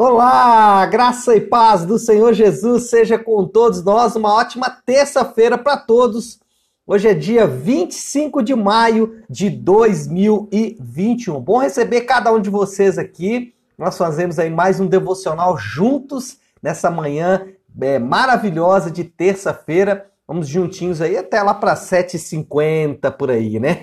Olá, 0.00 0.86
graça 0.86 1.34
e 1.34 1.40
paz 1.40 1.84
do 1.84 1.98
Senhor 1.98 2.32
Jesus 2.32 2.88
seja 2.88 3.18
com 3.18 3.44
todos 3.44 3.82
nós. 3.82 4.14
Uma 4.14 4.32
ótima 4.32 4.70
terça-feira 4.70 5.58
para 5.58 5.76
todos. 5.76 6.38
Hoje 6.86 7.08
é 7.08 7.14
dia 7.14 7.48
25 7.48 8.40
de 8.40 8.54
maio 8.54 9.24
de 9.28 9.50
2021. 9.50 11.40
Bom 11.40 11.58
receber 11.58 12.02
cada 12.02 12.32
um 12.32 12.40
de 12.40 12.48
vocês 12.48 12.96
aqui. 12.96 13.52
Nós 13.76 13.98
fazemos 13.98 14.38
aí 14.38 14.48
mais 14.48 14.78
um 14.78 14.86
devocional 14.86 15.58
juntos 15.58 16.38
nessa 16.62 16.92
manhã 16.92 17.48
é, 17.80 17.98
maravilhosa 17.98 18.92
de 18.92 19.02
terça-feira. 19.02 20.06
Vamos 20.28 20.46
juntinhos 20.46 21.00
aí 21.00 21.16
até 21.16 21.42
lá 21.42 21.54
para 21.54 21.74
7h50 21.74 23.10
por 23.16 23.32
aí, 23.32 23.58
né? 23.58 23.80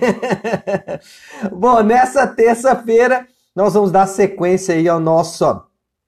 Bom, 1.52 1.82
nessa 1.82 2.26
terça-feira 2.26 3.26
nós 3.54 3.74
vamos 3.74 3.92
dar 3.92 4.06
sequência 4.06 4.74
aí 4.74 4.88
ao 4.88 4.98
nosso 4.98 5.44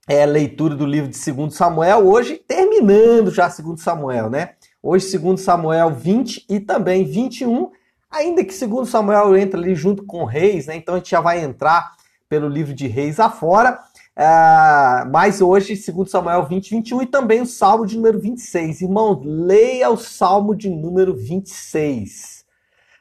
é, 0.08 0.24
leitura 0.24 0.74
do 0.74 0.86
livro 0.86 1.10
de 1.10 1.32
2 1.32 1.54
Samuel, 1.54 2.06
hoje 2.06 2.42
terminando 2.48 3.30
já 3.30 3.46
2 3.46 3.78
Samuel, 3.78 4.30
né? 4.30 4.54
Hoje 4.82 5.18
2 5.18 5.38
Samuel 5.38 5.90
20 5.90 6.46
e 6.48 6.58
também 6.58 7.04
21, 7.04 7.70
ainda 8.10 8.42
que 8.42 8.66
2 8.66 8.88
Samuel 8.88 9.36
entra 9.36 9.60
ali 9.60 9.74
junto 9.74 10.04
com 10.06 10.24
Reis, 10.24 10.66
né? 10.66 10.76
Então 10.76 10.94
a 10.94 10.98
gente 10.98 11.10
já 11.10 11.20
vai 11.20 11.44
entrar 11.44 11.94
pelo 12.26 12.48
livro 12.48 12.72
de 12.72 12.86
Reis 12.86 13.20
afora. 13.20 13.78
Uh, 14.16 15.08
mas 15.12 15.42
hoje, 15.42 15.74
2 15.76 16.10
Samuel 16.10 16.46
20, 16.46 16.70
21 16.70 17.02
e 17.02 17.06
também 17.06 17.42
o 17.42 17.46
Salmo 17.46 17.86
de 17.86 17.96
número 17.96 18.18
26. 18.18 18.80
Irmão, 18.80 19.20
leia 19.22 19.90
o 19.90 19.96
Salmo 19.98 20.56
de 20.56 20.70
número 20.70 21.14
26. 21.14 22.44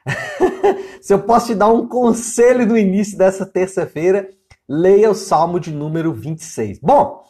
Se 1.00 1.12
eu 1.12 1.18
posso 1.20 1.46
te 1.46 1.54
dar 1.54 1.68
um 1.68 1.88
conselho 1.88 2.66
no 2.66 2.76
início 2.76 3.16
dessa 3.16 3.46
terça-feira, 3.46 4.28
leia 4.68 5.10
o 5.10 5.14
Salmo 5.14 5.58
de 5.58 5.72
número 5.72 6.12
26. 6.12 6.78
Bom, 6.80 7.24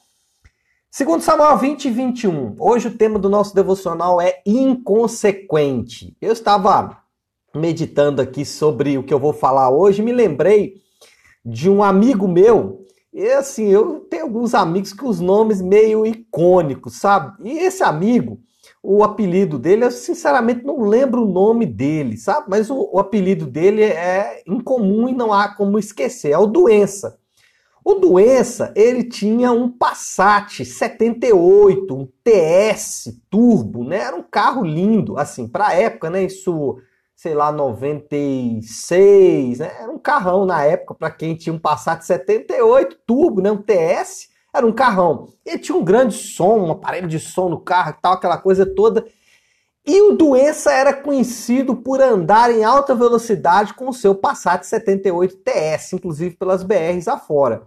segundo 0.91 1.23
Samuel 1.23 1.57
20 1.57 1.85
e 1.85 1.91
21, 1.91 2.57
hoje 2.59 2.89
o 2.89 2.97
tema 2.97 3.17
do 3.17 3.29
nosso 3.29 3.55
devocional 3.55 4.21
é 4.21 4.43
inconsequente. 4.45 6.17
Eu 6.21 6.33
estava 6.33 6.99
meditando 7.55 8.21
aqui 8.21 8.45
sobre 8.45 8.99
o 8.99 9.05
que 9.05 9.15
eu 9.15 9.21
vou 9.21 9.33
falar 9.33 9.71
hoje, 9.71 10.03
me 10.03 10.13
lembrei 10.13 10.83
de 11.45 11.71
um 11.71 11.83
amigo 11.83 12.27
meu, 12.27 12.85
e 13.13 13.27
assim, 13.31 13.69
eu 13.69 14.01
tenho 14.01 14.25
alguns 14.25 14.53
amigos 14.53 14.93
com 14.93 15.09
os 15.09 15.21
nomes 15.21 15.63
meio 15.63 16.05
icônicos, 16.05 16.97
sabe? 16.97 17.49
E 17.49 17.59
esse 17.61 17.85
amigo, 17.85 18.41
o 18.83 19.03
apelido 19.03 19.59
dele, 19.59 19.85
eu 19.85 19.91
sinceramente 19.91 20.65
não 20.65 20.81
lembro 20.81 21.23
o 21.23 21.33
nome 21.33 21.65
dele, 21.65 22.17
sabe? 22.17 22.47
Mas 22.51 22.69
o, 22.69 22.91
o 22.93 22.99
apelido 22.99 23.47
dele 23.47 23.83
é 23.83 24.43
incomum 24.47 25.09
e 25.09 25.15
não 25.15 25.33
há 25.33 25.49
como 25.49 25.79
esquecer, 25.79 26.33
é 26.33 26.39
o 26.39 26.47
Doença. 26.47 27.18
O 27.91 27.95
Doença, 27.95 28.71
ele 28.77 29.03
tinha 29.03 29.51
um 29.51 29.71
Passat 29.71 30.63
78, 30.63 31.95
um 31.95 32.07
TS 32.23 33.19
turbo, 33.31 33.83
né? 33.83 33.97
Era 33.97 34.15
um 34.15 34.23
carro 34.23 34.63
lindo, 34.63 35.17
assim, 35.17 35.49
para 35.49 35.73
época, 35.73 36.11
né? 36.11 36.25
Isso, 36.25 36.77
sei 37.17 37.33
lá, 37.33 37.51
96, 37.51 39.61
né? 39.61 39.73
Era 39.81 39.91
um 39.91 39.99
carrão 39.99 40.45
na 40.45 40.63
época 40.63 40.97
para 40.97 41.11
quem 41.11 41.35
tinha 41.35 41.51
um 41.51 41.59
Passat 41.59 42.05
78 42.05 42.95
turbo, 43.07 43.41
né? 43.41 43.51
Um 43.51 43.63
TS, 43.63 44.29
era 44.53 44.67
um 44.67 44.73
carrão. 44.73 45.29
Ele 45.43 45.59
tinha 45.59 45.79
um 45.79 45.83
grande 45.83 46.15
som, 46.15 46.59
um 46.59 46.73
aparelho 46.73 47.09
de 47.09 47.19
som 47.19 47.49
no 47.49 47.59
carro 47.59 47.95
e 47.97 48.03
tal, 48.03 48.13
aquela 48.13 48.37
coisa 48.37 48.67
toda. 48.67 49.07
E 49.87 50.03
o 50.03 50.15
Doença 50.15 50.71
era 50.71 50.93
conhecido 50.93 51.75
por 51.75 52.03
andar 52.03 52.51
em 52.51 52.65
alta 52.65 52.95
velocidade 52.95 53.73
com 53.73 53.89
o 53.89 53.95
seu 53.95 54.15
Passat 54.15 54.63
78 54.63 55.37
TS, 55.37 55.95
inclusive 55.95 56.37
pelas 56.37 56.63
BRs 56.63 57.09
afora. 57.09 57.63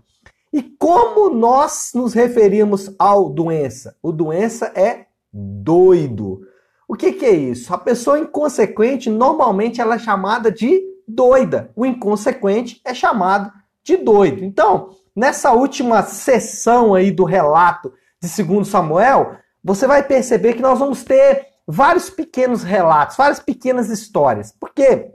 E 0.53 0.61
como 0.61 1.29
nós 1.29 1.91
nos 1.95 2.13
referimos 2.13 2.93
ao 2.99 3.29
doença? 3.29 3.95
O 4.01 4.11
doença 4.11 4.71
é 4.75 5.05
doido. 5.31 6.41
O 6.87 6.95
que, 6.95 7.13
que 7.13 7.25
é 7.25 7.31
isso? 7.31 7.73
A 7.73 7.77
pessoa 7.77 8.19
inconsequente, 8.19 9.09
normalmente, 9.09 9.79
ela 9.79 9.95
é 9.95 9.99
chamada 9.99 10.51
de 10.51 10.81
doida. 11.07 11.71
O 11.75 11.85
inconsequente 11.85 12.81
é 12.83 12.93
chamado 12.93 13.51
de 13.81 13.95
doido. 13.95 14.43
Então, 14.43 14.89
nessa 15.15 15.53
última 15.53 16.03
sessão 16.03 16.93
aí 16.93 17.11
do 17.11 17.23
relato 17.23 17.93
de 18.21 18.43
2 18.43 18.67
Samuel, 18.67 19.37
você 19.63 19.87
vai 19.87 20.03
perceber 20.03 20.53
que 20.53 20.61
nós 20.61 20.79
vamos 20.79 21.03
ter 21.03 21.47
vários 21.65 22.09
pequenos 22.09 22.63
relatos, 22.63 23.15
várias 23.15 23.39
pequenas 23.39 23.89
histórias. 23.89 24.53
Porque 24.59 25.11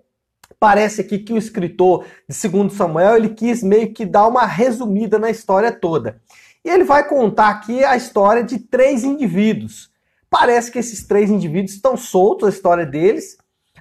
Parece 0.58 1.02
aqui 1.02 1.18
que 1.18 1.32
o 1.32 1.38
escritor 1.38 2.06
de 2.28 2.48
2 2.48 2.72
Samuel 2.72 3.16
ele 3.16 3.28
quis 3.30 3.62
meio 3.62 3.92
que 3.92 4.06
dar 4.06 4.26
uma 4.26 4.46
resumida 4.46 5.18
na 5.18 5.30
história 5.30 5.70
toda. 5.70 6.20
E 6.64 6.68
ele 6.68 6.84
vai 6.84 7.06
contar 7.06 7.50
aqui 7.50 7.84
a 7.84 7.96
história 7.96 8.42
de 8.42 8.58
três 8.58 9.04
indivíduos. 9.04 9.90
Parece 10.28 10.70
que 10.70 10.78
esses 10.78 11.06
três 11.06 11.30
indivíduos 11.30 11.74
estão 11.74 11.96
soltos, 11.96 12.48
a 12.48 12.50
história 12.50 12.84
deles, 12.84 13.36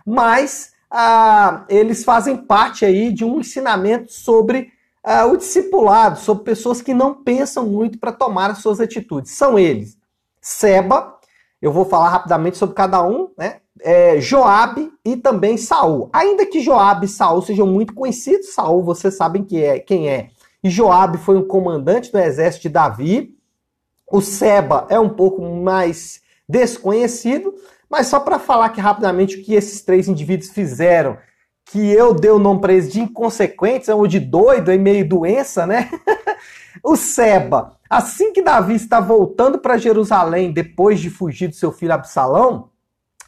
mas 0.05 0.73
ah, 0.91 1.65
eles 1.67 2.03
fazem 2.03 2.37
parte 2.37 2.85
aí 2.85 3.11
de 3.11 3.25
um 3.25 3.39
ensinamento 3.39 4.13
sobre 4.13 4.71
ah, 5.03 5.25
o 5.25 5.37
discipulado, 5.37 6.19
sobre 6.19 6.43
pessoas 6.43 6.81
que 6.81 6.93
não 6.93 7.13
pensam 7.23 7.65
muito 7.65 7.97
para 7.97 8.11
tomar 8.11 8.51
as 8.51 8.59
suas 8.59 8.79
atitudes. 8.79 9.31
São 9.31 9.57
eles: 9.57 9.97
Seba, 10.41 11.14
eu 11.61 11.71
vou 11.71 11.85
falar 11.85 12.09
rapidamente 12.09 12.57
sobre 12.57 12.75
cada 12.75 13.03
um, 13.03 13.29
né? 13.37 13.57
é, 13.81 14.19
Joabe 14.19 14.91
e 15.03 15.17
também 15.17 15.57
Saul. 15.57 16.09
Ainda 16.13 16.45
que 16.45 16.61
Joabe 16.61 17.05
e 17.05 17.09
Saul 17.09 17.41
sejam 17.41 17.67
muito 17.67 17.93
conhecidos, 17.93 18.53
Saul 18.53 18.83
vocês 18.83 19.15
sabem 19.15 19.43
que 19.43 19.63
é, 19.63 19.79
quem 19.79 20.09
é. 20.09 20.29
E 20.63 20.69
Joabe 20.69 21.17
foi 21.17 21.37
um 21.37 21.47
comandante 21.47 22.11
do 22.11 22.17
exército 22.17 22.63
de 22.63 22.69
Davi. 22.69 23.35
O 24.11 24.21
Seba 24.21 24.87
é 24.89 24.99
um 24.99 25.09
pouco 25.09 25.41
mais 25.41 26.21
desconhecido, 26.47 27.53
mas 27.89 28.07
só 28.07 28.19
para 28.19 28.39
falar 28.39 28.67
aqui 28.67 28.79
rapidamente 28.79 29.37
o 29.37 29.43
que 29.43 29.53
esses 29.53 29.81
três 29.81 30.07
indivíduos 30.07 30.49
fizeram, 30.49 31.17
que 31.65 31.91
eu 31.91 32.13
dei 32.13 32.31
o 32.31 32.39
nome 32.39 32.61
para 32.61 32.73
eles 32.73 32.91
de 32.91 33.01
inconsequentes, 33.01 33.89
ou 33.89 34.05
de 34.05 34.19
doido, 34.19 34.71
e 34.71 34.77
meio 34.77 35.07
doença, 35.07 35.65
né? 35.65 35.89
o 36.83 36.95
Seba, 36.95 37.74
assim 37.89 38.33
que 38.33 38.41
Davi 38.41 38.75
está 38.75 38.99
voltando 38.99 39.59
para 39.59 39.77
Jerusalém 39.77 40.51
depois 40.51 40.99
de 40.99 41.09
fugir 41.09 41.47
do 41.47 41.55
seu 41.55 41.71
filho 41.71 41.93
Absalão, 41.93 42.69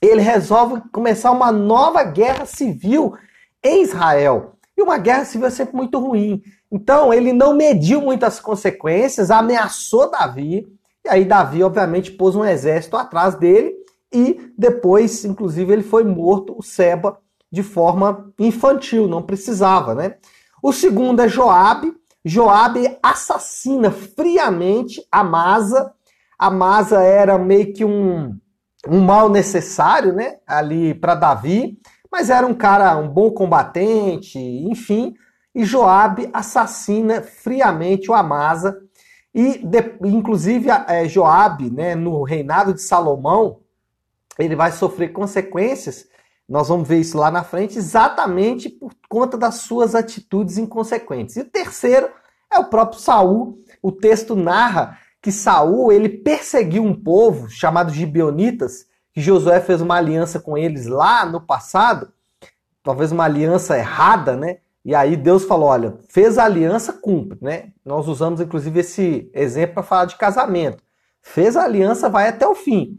ele 0.02 0.22
resolve 0.22 0.82
começar 0.92 1.32
uma 1.32 1.52
nova 1.52 2.04
guerra 2.04 2.46
civil 2.46 3.16
em 3.64 3.84
Israel. 3.84 4.54
E 4.76 4.82
uma 4.82 4.98
guerra 4.98 5.26
civil 5.26 5.48
é 5.48 5.52
sempre 5.52 5.76
muito 5.76 5.98
ruim. 6.00 6.44
Então, 6.72 7.14
ele 7.14 7.34
não 7.34 7.56
mediu 7.56 8.02
muitas 8.02 8.40
consequências, 8.40 9.32
ameaçou 9.32 10.12
Davi, 10.12 10.68
e 11.04 11.10
aí 11.10 11.26
Davi, 11.26 11.64
obviamente, 11.64 12.12
pôs 12.12 12.36
um 12.36 12.46
exército 12.46 12.96
atrás 12.96 13.36
dele, 13.36 13.74
e 14.14 14.52
depois, 14.58 15.26
inclusive, 15.26 15.72
ele 15.74 15.84
foi 15.84 16.04
morto, 16.04 16.56
o 16.58 16.62
Seba, 16.62 17.18
de 17.52 17.64
forma 17.64 18.32
infantil, 18.38 19.08
não 19.08 19.24
precisava, 19.24 19.96
né? 19.96 20.16
O 20.62 20.74
segundo 20.74 21.22
é 21.22 21.28
Joabe. 21.28 21.94
Joabe 22.28 22.98
assassina 23.02 23.92
friamente 23.92 25.06
Amasa. 25.12 25.94
Amasa 26.38 27.02
era 27.02 27.38
meio 27.38 27.74
que 27.74 27.86
um 27.86 28.38
um 28.88 29.02
mal 29.02 29.30
necessário, 29.30 30.14
né, 30.14 30.38
ali 30.46 30.94
para 30.94 31.16
Davi, 31.16 31.78
mas 32.12 32.30
era 32.30 32.46
um 32.46 32.54
cara, 32.54 32.98
um 32.98 33.08
bom 33.08 33.32
combatente, 33.32 34.40
enfim, 34.40 35.14
e 35.54 35.66
Joabe 35.66 36.30
assassina 36.34 37.22
friamente 37.22 38.10
o 38.10 38.14
Amasa 38.14 38.80
e 39.34 39.58
de, 39.58 39.98
inclusive 40.04 40.70
é, 40.88 41.08
Joabe, 41.08 41.70
né, 41.70 41.96
no 41.96 42.24
reinado 42.24 42.74
de 42.74 42.82
Salomão, 42.82 43.60
ele 44.40 44.56
vai 44.56 44.72
sofrer 44.72 45.10
consequências. 45.10 46.08
Nós 46.48 46.70
vamos 46.70 46.88
ver 46.88 47.00
isso 47.00 47.18
lá 47.18 47.30
na 47.30 47.44
frente, 47.44 47.78
exatamente 47.78 48.70
por 48.70 48.94
conta 49.10 49.38
das 49.38 49.56
suas 49.56 49.94
atitudes 49.94 50.58
inconsequentes. 50.58 51.36
E 51.36 51.42
o 51.42 51.46
terceiro 51.46 52.10
é 52.50 52.58
o 52.58 52.66
próprio 52.66 53.00
Saul. 53.00 53.58
O 53.82 53.92
texto 53.92 54.36
narra 54.36 54.98
que 55.22 55.32
Saul 55.32 55.92
ele 55.92 56.08
perseguiu 56.08 56.84
um 56.84 56.94
povo 56.94 57.50
chamado 57.50 57.92
Gibeonitas, 57.92 58.86
que 59.12 59.20
Josué 59.20 59.60
fez 59.60 59.82
uma 59.82 59.96
aliança 59.96 60.40
com 60.40 60.58
eles 60.58 60.86
lá 60.86 61.26
no 61.26 61.42
passado, 61.42 62.14
talvez 62.82 63.12
uma 63.12 63.26
aliança 63.26 63.78
errada, 63.78 64.38
né? 64.38 64.60
E 64.86 64.96
aí 64.96 65.18
Deus 65.18 65.44
falou, 65.44 65.68
olha, 65.68 65.98
fez 66.08 66.38
a 66.38 66.46
aliança, 66.46 66.94
cumpre, 66.94 67.38
né? 67.42 67.74
Nós 67.84 68.08
usamos 68.08 68.40
inclusive 68.40 68.80
esse 68.80 69.30
exemplo 69.34 69.74
para 69.74 69.84
falar 69.84 70.06
de 70.06 70.16
casamento. 70.16 70.82
Fez 71.22 71.58
a 71.58 71.64
aliança, 71.64 72.08
vai 72.08 72.30
até 72.30 72.48
o 72.48 72.56
fim. 72.56 72.98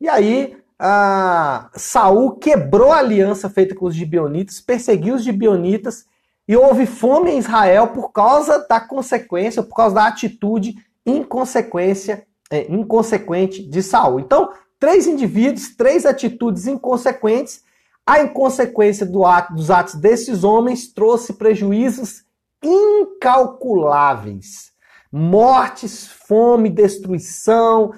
E 0.00 0.08
aí 0.08 0.56
a 0.78 1.70
Saul 1.74 2.32
quebrou 2.32 2.92
a 2.92 2.98
aliança 2.98 3.48
feita 3.48 3.74
com 3.74 3.86
os 3.86 3.94
gibeonitas, 3.94 4.60
perseguiu 4.60 5.14
os 5.14 5.24
gibeonitas 5.24 6.04
e 6.46 6.56
houve 6.56 6.86
fome 6.86 7.30
em 7.30 7.38
Israel 7.38 7.88
por 7.88 8.12
causa 8.12 8.66
da 8.68 8.80
consequência, 8.80 9.62
por 9.62 9.74
causa 9.74 9.94
da 9.94 10.06
atitude 10.06 10.76
inconsequência, 11.04 12.26
é, 12.50 12.70
inconsequente 12.72 13.62
de 13.62 13.82
Saul. 13.82 14.20
Então, 14.20 14.50
três 14.78 15.06
indivíduos, 15.06 15.74
três 15.74 16.04
atitudes 16.04 16.66
inconsequentes. 16.66 17.64
A 18.04 18.20
inconsequência 18.20 19.04
do 19.04 19.24
ato, 19.24 19.54
dos 19.54 19.70
atos 19.70 19.96
desses 19.96 20.44
homens 20.44 20.92
trouxe 20.92 21.32
prejuízos 21.32 22.24
incalculáveis. 22.62 24.72
mortes, 25.10 26.06
fome, 26.06 26.68
destruição, 26.68 27.92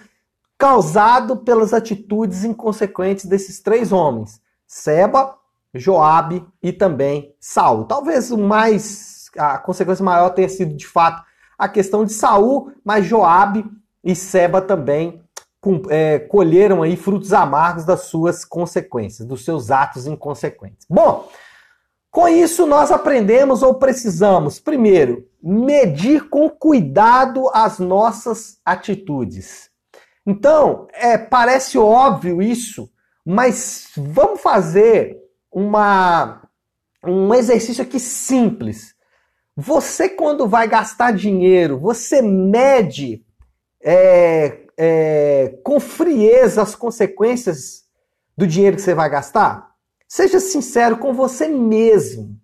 causado 0.59 1.37
pelas 1.37 1.73
atitudes 1.73 2.45
inconsequentes 2.45 3.25
desses 3.25 3.61
três 3.61 3.93
homens: 3.93 4.43
Seba, 4.67 5.39
Joabe 5.73 6.45
e 6.63 6.73
também 6.73 7.35
Saul. 7.41 7.85
Talvez 7.85 8.31
o 8.31 8.37
mais 8.37 9.31
a 9.37 9.57
consequência 9.59 10.05
maior 10.05 10.31
tenha 10.31 10.49
sido 10.49 10.75
de 10.75 10.87
fato 10.87 11.23
a 11.57 11.69
questão 11.69 12.05
de 12.05 12.13
Saul, 12.13 12.73
mas 12.85 13.07
Joabe 13.07 13.65
e 14.03 14.15
Seba 14.15 14.61
também 14.61 15.23
é, 15.91 16.19
colheram 16.19 16.83
aí 16.83 16.97
frutos 16.97 17.33
amargos 17.33 17.85
das 17.85 18.03
suas 18.03 18.45
consequências, 18.45 19.27
dos 19.27 19.45
seus 19.45 19.71
atos 19.71 20.07
inconsequentes. 20.07 20.87
Bom, 20.89 21.29
com 22.11 22.29
isso 22.29 22.67
nós 22.67 22.91
aprendemos 22.91 23.63
ou 23.63 23.75
precisamos, 23.75 24.59
primeiro, 24.59 25.27
medir 25.43 26.29
com 26.29 26.49
cuidado 26.49 27.49
as 27.53 27.79
nossas 27.79 28.59
atitudes. 28.65 29.69
Então, 30.31 30.87
é, 30.93 31.17
parece 31.17 31.79
óbvio 31.79 32.43
isso, 32.43 32.91
mas 33.25 33.89
vamos 33.97 34.43
fazer 34.43 35.17
uma, 35.51 36.47
um 37.03 37.33
exercício 37.33 37.83
aqui 37.83 37.99
simples. 37.99 38.95
Você, 39.57 40.07
quando 40.07 40.47
vai 40.47 40.69
gastar 40.69 41.13
dinheiro, 41.13 41.79
você 41.79 42.21
mede 42.21 43.25
é, 43.83 44.67
é, 44.77 45.59
com 45.65 45.81
frieza 45.81 46.61
as 46.61 46.75
consequências 46.75 47.85
do 48.37 48.47
dinheiro 48.47 48.77
que 48.77 48.83
você 48.83 48.95
vai 48.95 49.09
gastar? 49.09 49.71
Seja 50.07 50.41
sincero 50.41 50.99
com 50.99 51.15
você 51.15 51.49
mesmo. 51.49 52.39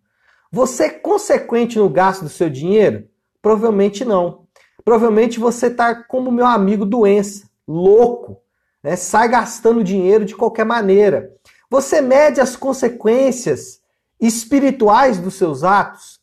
Você 0.50 0.84
é 0.84 0.88
consequente 0.88 1.78
no 1.78 1.90
gasto 1.90 2.22
do 2.22 2.30
seu 2.30 2.48
dinheiro? 2.48 3.06
Provavelmente 3.42 4.06
não. 4.06 4.46
Provavelmente 4.82 5.38
você 5.38 5.66
está 5.66 5.94
como 5.94 6.32
meu 6.32 6.46
amigo 6.46 6.86
doença, 6.86 7.46
louco, 7.66 8.40
né? 8.82 8.96
sai 8.96 9.28
gastando 9.28 9.84
dinheiro 9.84 10.24
de 10.24 10.36
qualquer 10.36 10.64
maneira. 10.64 11.32
Você 11.70 12.00
mede 12.00 12.40
as 12.40 12.56
consequências 12.56 13.80
espirituais 14.20 15.18
dos 15.18 15.34
seus 15.34 15.64
atos? 15.64 16.20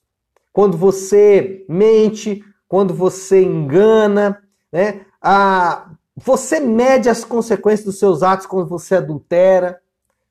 Quando 0.53 0.77
você 0.77 1.65
mente, 1.67 2.43
quando 2.67 2.93
você 2.93 3.41
engana, 3.41 4.41
né? 4.71 5.05
Ah, 5.21 5.91
você 6.15 6.59
mede 6.59 7.09
as 7.09 7.23
consequências 7.23 7.85
dos 7.85 7.99
seus 7.99 8.23
atos 8.23 8.45
quando 8.45 8.67
você 8.67 8.95
adultera, 8.95 9.81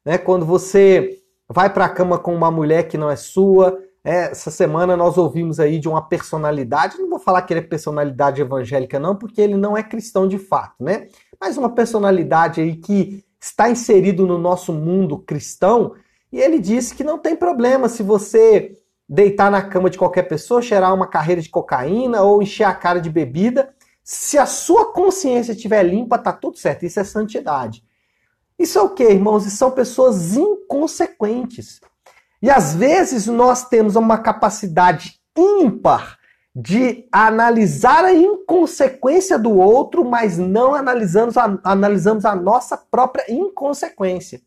né? 0.04 0.18
quando 0.18 0.44
você 0.44 1.18
vai 1.48 1.72
para 1.72 1.86
a 1.86 1.88
cama 1.88 2.18
com 2.18 2.34
uma 2.34 2.50
mulher 2.50 2.88
que 2.88 2.96
não 2.96 3.10
é 3.10 3.16
sua. 3.16 3.78
É, 4.02 4.31
essa 4.31 4.50
semana 4.50 4.97
nós 4.97 5.19
ouvimos 5.19 5.61
aí 5.61 5.79
de 5.79 5.88
uma 5.88 6.00
personalidade, 6.00 6.99
não 6.99 7.11
vou 7.11 7.19
falar 7.19 7.43
que 7.43 7.52
ele 7.52 7.61
é 7.61 7.64
personalidade 7.64 8.41
evangélica 8.41 8.99
não, 8.99 9.14
porque 9.14 9.41
ele 9.41 9.56
não 9.56 9.76
é 9.76 9.82
cristão 9.82 10.26
de 10.26 10.38
fato, 10.38 10.82
né? 10.82 11.08
Mas 11.38 11.58
uma 11.58 11.75
personalidade 11.75 12.61
aí 12.62 12.76
que 12.76 13.23
está 13.38 13.69
inserido 13.70 14.26
no 14.26 14.38
nosso 14.38 14.73
mundo 14.73 15.19
cristão, 15.19 15.94
e 16.32 16.38
ele 16.38 16.58
disse 16.58 16.94
que 16.94 17.05
não 17.05 17.19
tem 17.19 17.37
problema 17.37 17.88
se 17.88 18.02
você 18.02 18.76
deitar 19.08 19.50
na 19.50 19.61
cama 19.61 19.91
de 19.91 19.99
qualquer 19.99 20.23
pessoa, 20.23 20.62
cheirar 20.62 20.94
uma 20.94 21.06
carreira 21.06 21.43
de 21.43 21.49
cocaína 21.50 22.23
ou 22.23 22.43
encher 22.43 22.64
a 22.64 22.75
cara 22.75 23.00
de 23.00 23.11
bebida, 23.11 23.75
se 24.05 24.38
a 24.38 24.47
sua 24.47 24.93
consciência 24.93 25.52
estiver 25.52 25.82
limpa, 25.82 26.17
tá 26.17 26.32
tudo 26.32 26.56
certo. 26.58 26.85
Isso 26.85 27.00
é 27.00 27.05
santidade. 27.05 27.85
Isso 28.58 28.79
é 28.79 28.82
o 28.82 28.91
que, 28.91 29.05
irmãos? 29.05 29.47
Isso 29.47 29.56
são 29.56 29.70
pessoas 29.70 30.37
inconsequentes. 30.37 31.81
E 32.42 32.50
às 32.50 32.75
vezes 32.75 33.26
nós 33.26 33.69
temos 33.69 33.96
uma 33.96 34.19
capacidade 34.19 35.20
ímpar 35.37 36.19
de 36.54 37.06
analisar 37.12 38.04
a 38.04 38.12
inconsequência 38.12 39.38
do 39.38 39.56
outro, 39.56 40.04
mas 40.04 40.37
não 40.37 40.75
analisamos 40.75 41.37
a, 41.37 41.58
analisamos 41.62 42.25
a 42.25 42.34
nossa 42.34 42.76
própria 42.76 43.25
inconsequência. 43.28 44.40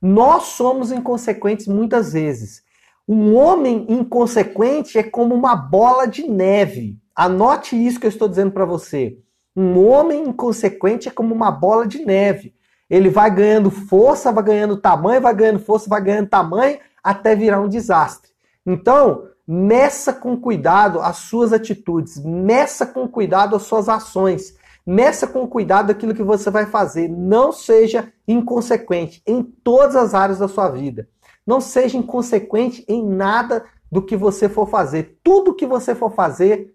Nós 0.00 0.44
somos 0.44 0.90
inconsequentes 0.90 1.66
muitas 1.66 2.12
vezes. 2.12 2.62
Um 3.06 3.34
homem 3.34 3.86
inconsequente 3.88 4.98
é 4.98 5.02
como 5.02 5.34
uma 5.34 5.54
bola 5.54 6.06
de 6.06 6.26
neve. 6.28 6.98
Anote 7.14 7.76
isso 7.76 8.00
que 8.00 8.06
eu 8.06 8.10
estou 8.10 8.28
dizendo 8.28 8.52
para 8.52 8.64
você. 8.64 9.18
Um 9.54 9.86
homem 9.86 10.28
inconsequente 10.28 11.08
é 11.08 11.12
como 11.12 11.34
uma 11.34 11.50
bola 11.50 11.86
de 11.86 12.04
neve. 12.04 12.54
Ele 12.88 13.10
vai 13.10 13.30
ganhando 13.30 13.70
força, 13.70 14.32
vai 14.32 14.44
ganhando 14.44 14.76
tamanho, 14.76 15.20
vai 15.20 15.34
ganhando 15.34 15.58
força, 15.58 15.88
vai 15.88 16.02
ganhando 16.02 16.28
tamanho, 16.28 16.78
até 17.02 17.34
virar 17.34 17.60
um 17.60 17.68
desastre. 17.68 18.32
Então, 18.64 19.26
meça 19.46 20.12
com 20.12 20.36
cuidado 20.36 21.00
as 21.00 21.16
suas 21.16 21.52
atitudes, 21.52 22.22
meça 22.24 22.86
com 22.86 23.08
cuidado 23.08 23.56
as 23.56 23.62
suas 23.62 23.88
ações, 23.88 24.56
meça 24.86 25.26
com 25.26 25.46
cuidado 25.46 25.90
aquilo 25.90 26.14
que 26.14 26.22
você 26.22 26.50
vai 26.50 26.66
fazer. 26.66 27.08
Não 27.08 27.52
seja 27.52 28.12
inconsequente 28.26 29.22
em 29.26 29.42
todas 29.42 29.96
as 29.96 30.14
áreas 30.14 30.38
da 30.38 30.48
sua 30.48 30.68
vida. 30.68 31.08
Não 31.46 31.60
seja 31.60 31.98
inconsequente 31.98 32.84
em 32.88 33.04
nada 33.04 33.64
do 33.90 34.00
que 34.00 34.16
você 34.16 34.48
for 34.48 34.68
fazer. 34.68 35.18
Tudo 35.22 35.54
que 35.54 35.66
você 35.66 35.94
for 35.94 36.14
fazer, 36.14 36.74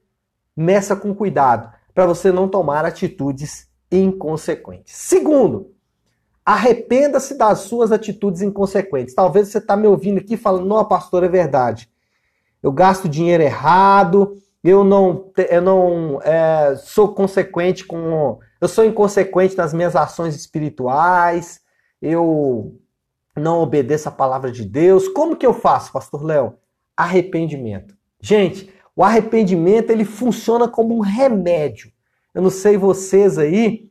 meça 0.55 0.95
com 0.95 1.15
cuidado, 1.15 1.71
para 1.93 2.05
você 2.05 2.31
não 2.31 2.47
tomar 2.47 2.85
atitudes 2.85 3.67
inconsequentes. 3.91 4.93
Segundo, 4.95 5.71
arrependa-se 6.47 7.37
das 7.37 7.59
suas 7.59 7.91
atitudes 7.91 8.41
inconsequentes. 8.41 9.13
Talvez 9.13 9.49
você 9.49 9.57
está 9.57 9.75
me 9.75 9.85
ouvindo 9.85 10.19
aqui 10.19 10.37
falando, 10.37 10.65
não, 10.65 10.85
pastor, 10.85 11.25
é 11.25 11.27
verdade. 11.27 11.89
Eu 12.63 12.71
gasto 12.71 13.09
dinheiro 13.09 13.43
errado, 13.43 14.37
eu 14.63 14.81
não, 14.81 15.29
eu 15.49 15.61
não 15.61 16.21
é, 16.23 16.73
sou 16.77 17.13
consequente 17.13 17.83
com. 17.83 18.39
Eu 18.61 18.69
sou 18.69 18.85
inconsequente 18.85 19.57
nas 19.57 19.73
minhas 19.73 19.93
ações 19.93 20.35
espirituais, 20.35 21.59
eu 22.01 22.79
não 23.35 23.59
obedeço 23.61 24.07
a 24.07 24.11
palavra 24.11 24.49
de 24.49 24.63
Deus. 24.63 25.09
Como 25.09 25.35
que 25.35 25.45
eu 25.45 25.53
faço, 25.53 25.91
pastor 25.91 26.23
Léo? 26.23 26.53
Arrependimento. 26.95 27.93
Gente, 28.21 28.73
o 28.95 29.03
arrependimento 29.03 29.89
ele 29.89 30.05
funciona 30.05 30.65
como 30.65 30.95
um 30.95 31.01
remédio. 31.01 31.91
Eu 32.33 32.41
não 32.41 32.49
sei 32.49 32.77
vocês 32.77 33.37
aí, 33.37 33.86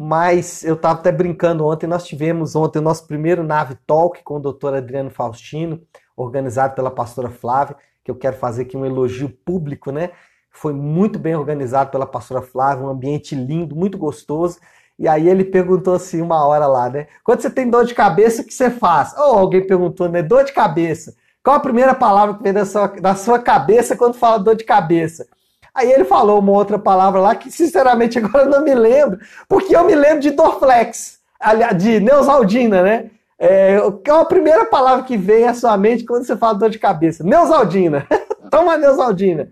mas 0.00 0.62
eu 0.62 0.74
estava 0.74 1.00
até 1.00 1.10
brincando 1.10 1.66
ontem. 1.66 1.88
Nós 1.88 2.06
tivemos 2.06 2.54
ontem 2.54 2.78
o 2.78 2.82
nosso 2.82 3.04
primeiro 3.08 3.42
Nave 3.42 3.74
Talk 3.84 4.22
com 4.22 4.36
o 4.36 4.40
doutor 4.40 4.72
Adriano 4.72 5.10
Faustino, 5.10 5.82
organizado 6.16 6.76
pela 6.76 6.88
pastora 6.88 7.28
Flávia, 7.28 7.74
que 8.04 8.08
eu 8.08 8.14
quero 8.14 8.36
fazer 8.36 8.62
aqui 8.62 8.76
um 8.76 8.86
elogio 8.86 9.28
público, 9.28 9.90
né? 9.90 10.12
Foi 10.52 10.72
muito 10.72 11.18
bem 11.18 11.34
organizado 11.34 11.90
pela 11.90 12.06
pastora 12.06 12.40
Flávia, 12.40 12.86
um 12.86 12.88
ambiente 12.88 13.34
lindo, 13.34 13.74
muito 13.74 13.98
gostoso. 13.98 14.60
E 14.96 15.08
aí 15.08 15.28
ele 15.28 15.44
perguntou 15.44 15.96
assim 15.96 16.22
uma 16.22 16.46
hora 16.46 16.68
lá, 16.68 16.88
né? 16.88 17.08
Quando 17.24 17.40
você 17.40 17.50
tem 17.50 17.68
dor 17.68 17.84
de 17.84 17.92
cabeça, 17.92 18.42
o 18.42 18.44
que 18.44 18.54
você 18.54 18.70
faz? 18.70 19.12
Ou 19.18 19.36
alguém 19.36 19.66
perguntou, 19.66 20.08
né? 20.08 20.22
Dor 20.22 20.44
de 20.44 20.52
cabeça. 20.52 21.16
Qual 21.42 21.56
a 21.56 21.60
primeira 21.60 21.92
palavra 21.92 22.36
que 22.36 22.42
vem 22.44 22.52
da 22.52 22.64
sua, 22.64 22.86
da 22.86 23.16
sua 23.16 23.40
cabeça 23.40 23.96
quando 23.96 24.14
fala 24.14 24.38
dor 24.38 24.54
de 24.54 24.62
cabeça? 24.62 25.26
Aí 25.78 25.92
ele 25.92 26.04
falou 26.04 26.40
uma 26.40 26.50
outra 26.50 26.76
palavra 26.76 27.20
lá 27.20 27.36
que, 27.36 27.52
sinceramente, 27.52 28.18
agora 28.18 28.46
não 28.46 28.64
me 28.64 28.74
lembro, 28.74 29.20
porque 29.48 29.76
eu 29.76 29.84
me 29.84 29.94
lembro 29.94 30.18
de 30.18 30.32
Dorflex, 30.32 31.20
de 31.76 32.00
Neusaldina, 32.00 32.82
né? 32.82 33.10
É, 33.38 33.78
qual 34.04 34.22
a 34.22 34.24
primeira 34.24 34.64
palavra 34.64 35.04
que 35.04 35.16
vem 35.16 35.46
à 35.46 35.54
sua 35.54 35.76
mente 35.76 36.04
quando 36.04 36.24
você 36.24 36.36
fala 36.36 36.58
dor 36.58 36.70
de 36.70 36.80
cabeça? 36.80 37.22
Neusaldina. 37.22 38.04
Toma 38.50 38.76
Neusaldina. 38.76 39.50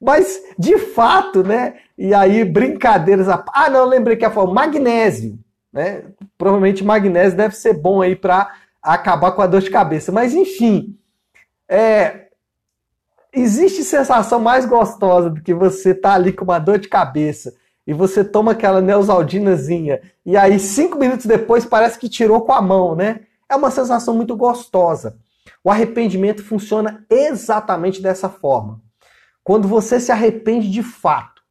Mas, 0.00 0.40
de 0.56 0.78
fato, 0.78 1.42
né? 1.42 1.74
E 1.98 2.14
aí, 2.14 2.44
brincadeiras. 2.44 3.26
Ah, 3.28 3.68
não, 3.68 3.84
lembrei 3.86 4.16
que 4.16 4.24
ela 4.24 4.32
falou 4.32 4.54
magnésio. 4.54 5.36
Né? 5.72 6.04
Provavelmente 6.38 6.84
magnésio 6.84 7.36
deve 7.36 7.56
ser 7.56 7.72
bom 7.72 8.00
aí 8.02 8.14
para 8.14 8.52
acabar 8.80 9.32
com 9.32 9.42
a 9.42 9.48
dor 9.48 9.62
de 9.62 9.70
cabeça. 9.70 10.12
Mas, 10.12 10.32
enfim, 10.32 10.96
é, 11.68 12.25
existe 13.36 13.84
sensação 13.84 14.40
mais 14.40 14.64
gostosa 14.64 15.28
do 15.28 15.42
que 15.42 15.52
você 15.52 15.94
tá 15.94 16.14
ali 16.14 16.32
com 16.32 16.44
uma 16.44 16.58
dor 16.58 16.78
de 16.78 16.88
cabeça 16.88 17.54
e 17.86 17.92
você 17.92 18.24
toma 18.24 18.52
aquela 18.52 18.80
neusaldinazinha 18.80 20.00
e 20.24 20.36
aí 20.38 20.58
cinco 20.58 20.98
minutos 20.98 21.26
depois 21.26 21.66
parece 21.66 21.98
que 21.98 22.08
tirou 22.08 22.40
com 22.40 22.52
a 22.52 22.62
mão, 22.62 22.96
né? 22.96 23.20
É 23.46 23.54
uma 23.54 23.70
sensação 23.70 24.14
muito 24.14 24.34
gostosa. 24.34 25.18
O 25.62 25.70
arrependimento 25.70 26.42
funciona 26.42 27.04
exatamente 27.10 28.00
dessa 28.00 28.28
forma. 28.28 28.80
Quando 29.44 29.68
você 29.68 30.00
se 30.00 30.10
arrepende 30.10 30.70
de 30.70 30.82
fato, 30.82 31.42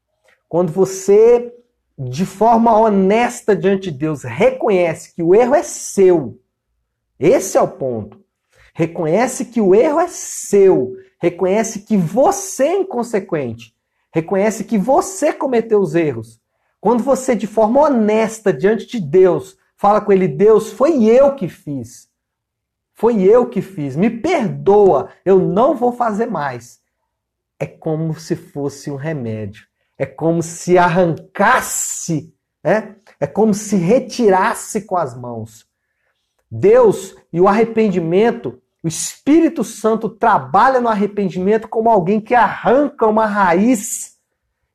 quando 0.50 0.72
você, 0.72 1.54
de 1.98 2.26
forma 2.26 2.78
honesta 2.78 3.56
diante 3.56 3.92
de 3.92 3.98
Deus, 4.00 4.24
reconhece 4.24 5.14
que 5.14 5.22
o 5.22 5.36
erro 5.36 5.54
é 5.54 5.64
seu, 5.64 6.42
esse 7.20 7.58
é 7.58 7.62
o 7.62 7.68
ponto. 7.68 8.25
Reconhece 8.78 9.46
que 9.46 9.62
o 9.62 9.74
erro 9.74 10.02
é 10.02 10.10
seu. 10.10 10.98
Reconhece 11.18 11.80
que 11.80 11.96
você 11.96 12.66
é 12.66 12.80
inconsequente. 12.82 13.74
Reconhece 14.14 14.66
que 14.66 14.78
você 14.78 15.32
cometeu 15.32 15.80
os 15.80 15.96
erros. 15.96 16.42
Quando 16.82 17.02
você, 17.02 17.38
de 17.38 17.48
forma 17.48 17.80
honesta 17.80 18.52
diante 18.52 18.86
de 18.86 19.00
Deus, 19.00 19.58
fala 19.78 20.02
com 20.02 20.12
ele: 20.12 20.28
Deus, 20.28 20.74
foi 20.74 21.06
eu 21.06 21.36
que 21.36 21.48
fiz. 21.48 22.10
Foi 22.94 23.24
eu 23.24 23.48
que 23.48 23.62
fiz. 23.62 23.96
Me 23.96 24.10
perdoa. 24.10 25.10
Eu 25.24 25.40
não 25.40 25.74
vou 25.74 25.94
fazer 25.94 26.26
mais. 26.26 26.82
É 27.58 27.66
como 27.66 28.14
se 28.20 28.36
fosse 28.36 28.92
um 28.92 28.98
remédio. 28.98 29.66
É 29.98 30.06
como 30.06 30.44
se 30.44 30.78
arrancasse, 30.78 32.36
né? 32.62 32.98
é 33.22 33.26
como 33.26 33.54
se 33.54 33.78
retirasse 33.78 34.82
com 34.82 34.98
as 34.98 35.18
mãos. 35.18 35.66
Deus 36.52 37.16
e 37.32 37.40
o 37.40 37.48
arrependimento, 37.48 38.62
o 38.86 38.88
Espírito 38.88 39.64
Santo 39.64 40.08
trabalha 40.08 40.80
no 40.80 40.88
arrependimento 40.88 41.68
como 41.68 41.90
alguém 41.90 42.22
que 42.22 42.36
arranca 42.36 43.08
uma 43.08 43.26
raiz 43.26 44.18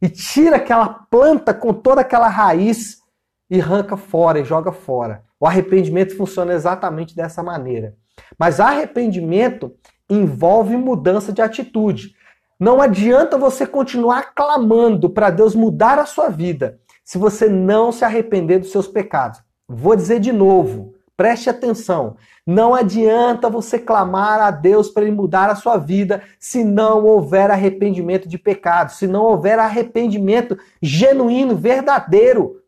e 0.02 0.08
tira 0.08 0.56
aquela 0.56 0.88
planta 0.88 1.54
com 1.54 1.72
toda 1.72 2.00
aquela 2.00 2.26
raiz 2.26 3.02
e 3.48 3.60
arranca 3.60 3.96
fora 3.96 4.40
e 4.40 4.44
joga 4.44 4.72
fora. 4.72 5.22
O 5.38 5.46
arrependimento 5.46 6.16
funciona 6.16 6.52
exatamente 6.52 7.14
dessa 7.14 7.40
maneira. 7.40 7.94
Mas 8.36 8.58
arrependimento 8.58 9.72
envolve 10.10 10.76
mudança 10.76 11.32
de 11.32 11.40
atitude. 11.40 12.16
Não 12.58 12.82
adianta 12.82 13.38
você 13.38 13.64
continuar 13.64 14.34
clamando 14.34 15.08
para 15.08 15.30
Deus 15.30 15.54
mudar 15.54 16.00
a 16.00 16.04
sua 16.04 16.28
vida 16.28 16.80
se 17.04 17.16
você 17.16 17.48
não 17.48 17.92
se 17.92 18.04
arrepender 18.04 18.58
dos 18.58 18.72
seus 18.72 18.88
pecados. 18.88 19.40
Vou 19.68 19.94
dizer 19.94 20.18
de 20.18 20.32
novo, 20.32 20.96
preste 21.20 21.50
atenção. 21.50 22.16
Não 22.46 22.74
adianta 22.74 23.50
você 23.50 23.78
clamar 23.78 24.40
a 24.40 24.50
Deus 24.50 24.88
para 24.88 25.02
ele 25.02 25.12
mudar 25.12 25.50
a 25.50 25.54
sua 25.54 25.76
vida 25.76 26.22
se 26.38 26.64
não 26.64 27.04
houver 27.04 27.50
arrependimento 27.50 28.26
de 28.26 28.38
pecados, 28.38 28.94
se 28.94 29.06
não 29.06 29.24
houver 29.24 29.58
arrependimento 29.58 30.56
genuíno, 30.80 31.54
verdadeiro. 31.54 32.62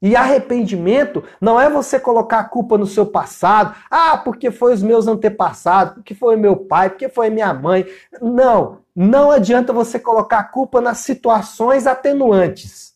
E 0.00 0.14
arrependimento 0.14 1.24
não 1.40 1.60
é 1.60 1.68
você 1.68 1.98
colocar 1.98 2.38
a 2.38 2.44
culpa 2.44 2.78
no 2.78 2.86
seu 2.86 3.04
passado. 3.04 3.74
Ah, 3.90 4.16
porque 4.18 4.52
foi 4.52 4.72
os 4.72 4.84
meus 4.84 5.08
antepassados, 5.08 5.94
porque 5.94 6.14
foi 6.14 6.36
meu 6.36 6.54
pai, 6.54 6.90
porque 6.90 7.08
foi 7.08 7.28
minha 7.28 7.52
mãe. 7.52 7.84
Não, 8.22 8.78
não 8.94 9.32
adianta 9.32 9.72
você 9.72 9.98
colocar 9.98 10.38
a 10.38 10.44
culpa 10.44 10.80
nas 10.80 10.98
situações 10.98 11.88
atenuantes. 11.88 12.94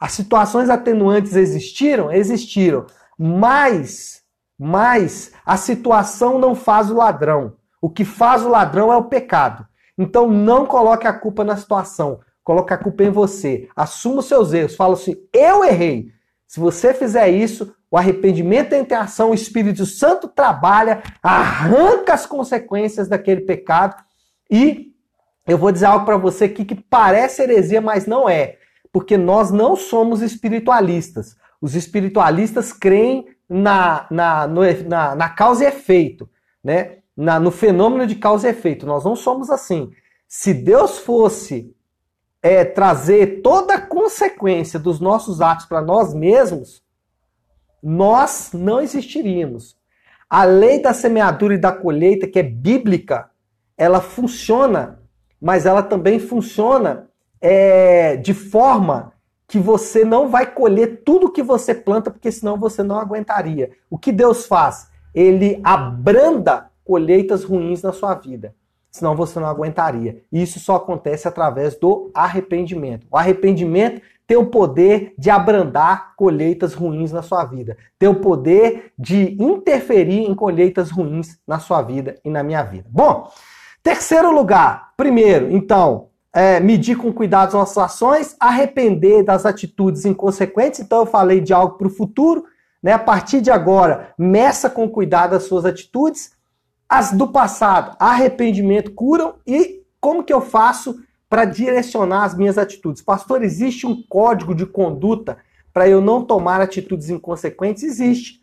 As 0.00 0.12
situações 0.12 0.70
atenuantes 0.70 1.36
existiram? 1.36 2.10
Existiram. 2.10 2.86
Mas, 3.22 4.19
mas 4.62 5.32
a 5.46 5.56
situação 5.56 6.38
não 6.38 6.54
faz 6.54 6.90
o 6.90 6.94
ladrão. 6.94 7.54
O 7.80 7.88
que 7.88 8.04
faz 8.04 8.44
o 8.44 8.50
ladrão 8.50 8.92
é 8.92 8.96
o 8.96 9.04
pecado. 9.04 9.66
Então 9.96 10.30
não 10.30 10.66
coloque 10.66 11.06
a 11.06 11.14
culpa 11.14 11.42
na 11.42 11.56
situação. 11.56 12.20
Coloque 12.44 12.74
a 12.74 12.76
culpa 12.76 13.02
em 13.02 13.10
você. 13.10 13.70
Assuma 13.74 14.18
os 14.18 14.26
seus 14.26 14.52
erros. 14.52 14.76
Fala 14.76 14.92
assim: 14.92 15.16
eu 15.32 15.64
errei. 15.64 16.10
Se 16.46 16.60
você 16.60 16.92
fizer 16.92 17.30
isso, 17.30 17.74
o 17.90 17.96
arrependimento 17.96 18.74
entra 18.74 18.98
em 18.98 19.00
ação, 19.00 19.30
o 19.30 19.34
Espírito 19.34 19.86
Santo 19.86 20.28
trabalha, 20.28 21.02
arranca 21.22 22.12
as 22.12 22.26
consequências 22.26 23.08
daquele 23.08 23.40
pecado 23.40 23.96
e 24.50 24.92
eu 25.48 25.56
vou 25.56 25.72
dizer 25.72 25.86
algo 25.86 26.04
para 26.04 26.18
você 26.18 26.44
aqui 26.44 26.66
que 26.66 26.74
parece 26.74 27.42
heresia, 27.42 27.80
mas 27.80 28.06
não 28.06 28.28
é. 28.28 28.58
Porque 28.92 29.16
nós 29.16 29.50
não 29.50 29.74
somos 29.74 30.20
espiritualistas. 30.20 31.34
Os 31.62 31.74
espiritualistas 31.74 32.72
creem 32.72 33.26
na, 33.50 34.06
na, 34.08 34.46
no, 34.46 34.60
na, 34.86 35.16
na 35.16 35.28
causa 35.28 35.64
e 35.64 35.66
efeito, 35.66 36.30
né? 36.62 36.98
Na, 37.16 37.40
no 37.40 37.50
fenômeno 37.50 38.06
de 38.06 38.14
causa 38.14 38.46
e 38.46 38.52
efeito. 38.52 38.86
Nós 38.86 39.04
não 39.04 39.16
somos 39.16 39.50
assim. 39.50 39.90
Se 40.28 40.54
Deus 40.54 40.98
fosse 40.98 41.74
é, 42.40 42.64
trazer 42.64 43.42
toda 43.42 43.74
a 43.74 43.80
consequência 43.80 44.78
dos 44.78 45.00
nossos 45.00 45.40
atos 45.40 45.66
para 45.66 45.82
nós 45.82 46.14
mesmos, 46.14 46.82
nós 47.82 48.52
não 48.54 48.80
existiríamos. 48.80 49.76
A 50.28 50.44
lei 50.44 50.80
da 50.80 50.94
semeadura 50.94 51.54
e 51.54 51.58
da 51.58 51.72
colheita, 51.72 52.28
que 52.28 52.38
é 52.38 52.42
bíblica, 52.44 53.28
ela 53.76 54.00
funciona, 54.00 55.00
mas 55.40 55.66
ela 55.66 55.82
também 55.82 56.20
funciona 56.20 57.08
é, 57.40 58.16
de 58.16 58.32
forma 58.32 59.12
que 59.50 59.58
você 59.58 60.04
não 60.04 60.28
vai 60.28 60.46
colher 60.46 61.02
tudo 61.04 61.30
que 61.30 61.42
você 61.42 61.74
planta, 61.74 62.10
porque 62.10 62.30
senão 62.30 62.56
você 62.56 62.82
não 62.82 62.98
aguentaria. 62.98 63.72
O 63.90 63.98
que 63.98 64.12
Deus 64.12 64.46
faz? 64.46 64.88
Ele 65.12 65.60
abranda 65.62 66.70
colheitas 66.84 67.44
ruins 67.44 67.82
na 67.82 67.92
sua 67.92 68.14
vida 68.14 68.54
senão 68.90 69.14
você 69.14 69.38
não 69.38 69.46
aguentaria. 69.46 70.22
E 70.32 70.42
isso 70.42 70.58
só 70.58 70.76
acontece 70.76 71.28
através 71.28 71.76
do 71.76 72.10
arrependimento. 72.12 73.06
O 73.10 73.16
arrependimento 73.16 74.02
tem 74.26 74.36
o 74.36 74.46
poder 74.46 75.14
de 75.18 75.30
abrandar 75.30 76.14
colheitas 76.16 76.74
ruins 76.74 77.10
na 77.10 77.22
sua 77.22 77.44
vida, 77.44 77.76
tem 77.98 78.08
o 78.08 78.20
poder 78.20 78.92
de 78.96 79.36
interferir 79.42 80.20
em 80.20 80.34
colheitas 80.34 80.90
ruins 80.90 81.38
na 81.46 81.58
sua 81.58 81.82
vida 81.82 82.16
e 82.24 82.30
na 82.30 82.42
minha 82.42 82.62
vida. 82.62 82.86
Bom, 82.88 83.28
terceiro 83.82 84.30
lugar, 84.30 84.92
primeiro, 84.96 85.50
então, 85.50 86.09
é, 86.32 86.60
medir 86.60 86.96
com 86.96 87.12
cuidado 87.12 87.48
as 87.48 87.54
nossas 87.54 87.78
ações, 87.78 88.36
arrepender 88.38 89.24
das 89.24 89.44
atitudes 89.44 90.04
inconsequentes. 90.04 90.80
Então, 90.80 91.00
eu 91.00 91.06
falei 91.06 91.40
de 91.40 91.52
algo 91.52 91.76
para 91.76 91.86
o 91.86 91.90
futuro. 91.90 92.44
Né? 92.82 92.92
A 92.92 92.98
partir 92.98 93.40
de 93.40 93.50
agora, 93.50 94.14
meça 94.18 94.70
com 94.70 94.88
cuidado 94.88 95.34
as 95.34 95.44
suas 95.44 95.64
atitudes 95.64 96.32
as 96.90 97.12
do 97.12 97.28
passado, 97.28 97.96
arrependimento, 98.00 98.90
curam 98.90 99.36
e 99.46 99.84
como 100.00 100.24
que 100.24 100.32
eu 100.32 100.40
faço 100.40 101.00
para 101.28 101.44
direcionar 101.44 102.24
as 102.24 102.34
minhas 102.34 102.58
atitudes? 102.58 103.00
Pastor, 103.00 103.44
existe 103.44 103.86
um 103.86 104.02
código 104.02 104.52
de 104.52 104.66
conduta 104.66 105.38
para 105.72 105.88
eu 105.88 106.00
não 106.00 106.24
tomar 106.24 106.60
atitudes 106.60 107.08
inconsequentes? 107.08 107.84
Existe. 107.84 108.40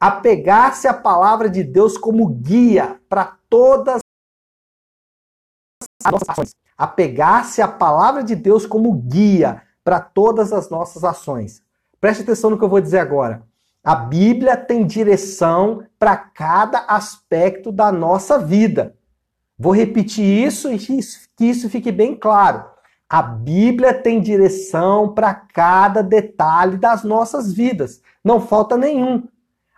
Apegar-se 0.00 0.88
à 0.88 0.92
palavra 0.92 1.48
de 1.48 1.62
Deus 1.62 1.96
como 1.96 2.26
guia 2.26 2.96
para 3.08 3.36
todas 3.48 4.00
as 6.04 6.12
nossas 6.12 6.28
ações. 6.28 6.56
Apegar-se 6.76 7.62
à 7.62 7.68
palavra 7.68 8.22
de 8.22 8.34
Deus 8.34 8.66
como 8.66 8.92
guia 8.92 9.62
para 9.82 10.00
todas 10.00 10.52
as 10.52 10.68
nossas 10.70 11.04
ações. 11.04 11.62
Preste 12.00 12.22
atenção 12.22 12.50
no 12.50 12.58
que 12.58 12.64
eu 12.64 12.68
vou 12.68 12.80
dizer 12.80 12.98
agora. 12.98 13.42
A 13.82 13.94
Bíblia 13.94 14.56
tem 14.56 14.86
direção 14.86 15.84
para 15.98 16.16
cada 16.16 16.78
aspecto 16.88 17.70
da 17.70 17.92
nossa 17.92 18.38
vida. 18.38 18.94
Vou 19.58 19.74
repetir 19.74 20.24
isso 20.24 20.72
e 20.72 20.78
que 20.78 21.44
isso 21.44 21.68
fique 21.68 21.92
bem 21.92 22.14
claro. 22.14 22.64
A 23.08 23.22
Bíblia 23.22 23.92
tem 23.92 24.20
direção 24.20 25.12
para 25.12 25.34
cada 25.34 26.02
detalhe 26.02 26.78
das 26.78 27.04
nossas 27.04 27.52
vidas. 27.52 28.00
Não 28.24 28.40
falta 28.40 28.76
nenhum. 28.76 29.28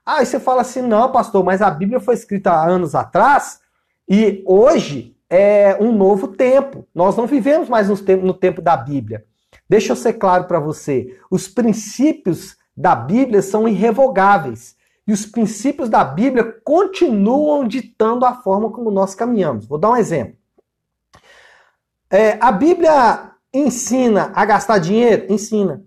Ah, 0.04 0.22
e 0.22 0.26
você 0.26 0.38
fala 0.38 0.62
assim, 0.62 0.82
não, 0.82 1.10
pastor, 1.10 1.44
mas 1.44 1.60
a 1.60 1.68
Bíblia 1.68 1.98
foi 1.98 2.14
escrita 2.14 2.52
há 2.52 2.64
anos 2.64 2.94
atrás 2.94 3.60
e 4.08 4.42
hoje 4.46 5.15
é 5.30 5.76
um 5.80 5.92
novo 5.92 6.28
tempo. 6.28 6.86
Nós 6.94 7.16
não 7.16 7.26
vivemos 7.26 7.68
mais 7.68 7.88
no 7.88 8.34
tempo 8.34 8.62
da 8.62 8.76
Bíblia. 8.76 9.24
Deixa 9.68 9.92
eu 9.92 9.96
ser 9.96 10.14
claro 10.14 10.44
para 10.44 10.60
você. 10.60 11.18
Os 11.30 11.48
princípios 11.48 12.56
da 12.76 12.94
Bíblia 12.94 13.42
são 13.42 13.66
irrevogáveis. 13.66 14.76
E 15.06 15.12
os 15.12 15.24
princípios 15.24 15.88
da 15.88 16.04
Bíblia 16.04 16.44
continuam 16.64 17.66
ditando 17.66 18.24
a 18.24 18.34
forma 18.34 18.70
como 18.70 18.90
nós 18.90 19.14
caminhamos. 19.14 19.66
Vou 19.66 19.78
dar 19.78 19.90
um 19.90 19.96
exemplo. 19.96 20.36
É, 22.10 22.36
a 22.40 22.50
Bíblia 22.52 23.32
ensina 23.52 24.32
a 24.34 24.44
gastar 24.44 24.78
dinheiro? 24.78 25.32
Ensina. 25.32 25.84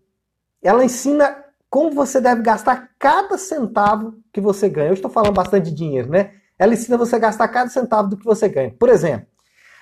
Ela 0.62 0.84
ensina 0.84 1.46
como 1.70 1.92
você 1.92 2.20
deve 2.20 2.42
gastar 2.42 2.92
cada 2.98 3.38
centavo 3.38 4.16
que 4.34 4.42
você 4.42 4.68
ganha. 4.68 4.90
Eu 4.90 4.94
estou 4.94 5.12
falando 5.12 5.34
bastante 5.34 5.70
de 5.70 5.76
dinheiro, 5.76 6.10
né? 6.10 6.34
Ela 6.58 6.74
ensina 6.74 6.98
você 6.98 7.16
a 7.16 7.20
gastar 7.20 7.48
cada 7.48 7.70
centavo 7.70 8.10
do 8.10 8.18
que 8.18 8.26
você 8.26 8.50
ganha. 8.50 8.76
Por 8.78 8.90
exemplo, 8.90 9.28